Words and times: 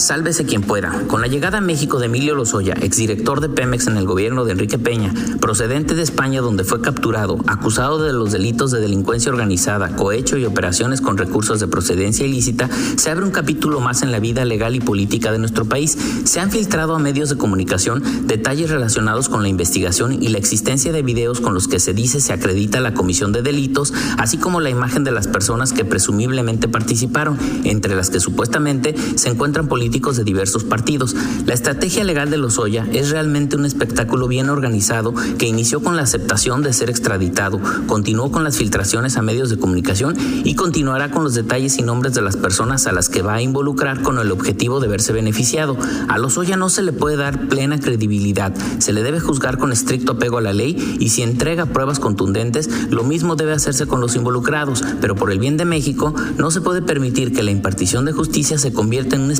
Sálvese 0.00 0.46
quien 0.46 0.62
pueda. 0.62 1.04
Con 1.08 1.20
la 1.20 1.26
llegada 1.26 1.58
a 1.58 1.60
México 1.60 1.98
de 1.98 2.06
Emilio 2.06 2.34
Lozoya, 2.34 2.72
exdirector 2.72 3.42
de 3.42 3.50
Pemex 3.50 3.86
en 3.86 3.98
el 3.98 4.06
gobierno 4.06 4.46
de 4.46 4.52
Enrique 4.52 4.78
Peña, 4.78 5.12
procedente 5.40 5.94
de 5.94 6.02
España 6.02 6.40
donde 6.40 6.64
fue 6.64 6.80
capturado, 6.80 7.36
acusado 7.46 8.02
de 8.02 8.14
los 8.14 8.32
delitos 8.32 8.70
de 8.70 8.80
delincuencia 8.80 9.30
organizada, 9.30 9.94
cohecho 9.96 10.38
y 10.38 10.46
operaciones 10.46 11.02
con 11.02 11.18
recursos 11.18 11.60
de 11.60 11.68
procedencia 11.68 12.26
ilícita, 12.26 12.70
se 12.96 13.10
abre 13.10 13.26
un 13.26 13.30
capítulo 13.30 13.80
más 13.80 14.02
en 14.02 14.10
la 14.10 14.20
vida 14.20 14.46
legal 14.46 14.74
y 14.74 14.80
política 14.80 15.32
de 15.32 15.38
nuestro 15.38 15.66
país. 15.66 15.98
Se 16.24 16.40
han 16.40 16.50
filtrado 16.50 16.94
a 16.94 16.98
medios 16.98 17.28
de 17.28 17.36
comunicación 17.36 18.26
detalles 18.26 18.70
relacionados 18.70 19.28
con 19.28 19.42
la 19.42 19.48
investigación 19.48 20.22
y 20.22 20.28
la 20.28 20.38
existencia 20.38 20.92
de 20.92 21.02
videos 21.02 21.42
con 21.42 21.52
los 21.52 21.68
que 21.68 21.78
se 21.78 21.92
dice 21.92 22.20
se 22.20 22.32
acredita 22.32 22.80
la 22.80 22.94
comisión 22.94 23.32
de 23.32 23.42
delitos, 23.42 23.92
así 24.16 24.38
como 24.38 24.60
la 24.60 24.70
imagen 24.70 25.04
de 25.04 25.12
las 25.12 25.28
personas 25.28 25.74
que 25.74 25.84
presumiblemente 25.84 26.68
participaron, 26.68 27.38
entre 27.64 27.94
las 27.94 28.08
que 28.08 28.18
supuestamente 28.18 28.94
se 29.16 29.28
encuentran 29.28 29.68
políticos 29.68 29.89
de 29.90 30.24
diversos 30.24 30.64
partidos. 30.64 31.14
La 31.44 31.52
estrategia 31.52 32.04
legal 32.04 32.30
de 32.30 32.38
Lozoya 32.38 32.86
es 32.92 33.10
realmente 33.10 33.56
un 33.56 33.66
espectáculo 33.66 34.28
bien 34.28 34.48
organizado 34.48 35.12
que 35.36 35.46
inició 35.46 35.82
con 35.82 35.96
la 35.96 36.02
aceptación 36.02 36.62
de 36.62 36.72
ser 36.72 36.88
extraditado, 36.88 37.60
continuó 37.86 38.30
con 38.30 38.42
las 38.42 38.56
filtraciones 38.56 39.18
a 39.18 39.22
medios 39.22 39.50
de 39.50 39.58
comunicación 39.58 40.16
y 40.42 40.54
continuará 40.54 41.10
con 41.10 41.22
los 41.22 41.34
detalles 41.34 41.78
y 41.78 41.82
nombres 41.82 42.14
de 42.14 42.22
las 42.22 42.36
personas 42.36 42.86
a 42.86 42.92
las 42.92 43.08
que 43.08 43.20
va 43.20 43.34
a 43.34 43.42
involucrar 43.42 44.00
con 44.00 44.18
el 44.18 44.30
objetivo 44.30 44.80
de 44.80 44.88
verse 44.88 45.12
beneficiado. 45.12 45.76
A 46.08 46.16
Lozoya 46.16 46.56
no 46.56 46.70
se 46.70 46.82
le 46.82 46.92
puede 46.92 47.16
dar 47.16 47.48
plena 47.48 47.78
credibilidad, 47.78 48.54
se 48.78 48.94
le 48.94 49.02
debe 49.02 49.20
juzgar 49.20 49.58
con 49.58 49.70
estricto 49.70 50.12
apego 50.12 50.38
a 50.38 50.42
la 50.42 50.54
ley 50.54 50.96
y 50.98 51.10
si 51.10 51.22
entrega 51.22 51.66
pruebas 51.66 52.00
contundentes, 52.00 52.70
lo 52.90 53.02
mismo 53.04 53.36
debe 53.36 53.52
hacerse 53.52 53.86
con 53.86 54.00
los 54.00 54.16
involucrados, 54.16 54.82
pero 55.00 55.14
por 55.14 55.30
el 55.30 55.40
bien 55.40 55.58
de 55.58 55.66
México 55.66 56.14
no 56.38 56.50
se 56.50 56.62
puede 56.62 56.80
permitir 56.80 57.32
que 57.32 57.42
la 57.42 57.50
impartición 57.50 58.06
de 58.06 58.12
justicia 58.12 58.56
se 58.56 58.72
convierta 58.72 59.16
en 59.16 59.22
un 59.22 59.30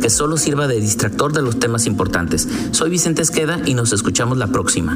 que 0.00 0.10
solo 0.10 0.36
sirva 0.36 0.66
de 0.66 0.80
distractor 0.80 1.32
de 1.32 1.42
los 1.42 1.58
temas 1.58 1.86
importantes. 1.86 2.48
Soy 2.72 2.90
Vicente 2.90 3.22
Esqueda 3.22 3.60
y 3.64 3.74
nos 3.74 3.92
escuchamos 3.92 4.36
la 4.36 4.48
próxima. 4.48 4.92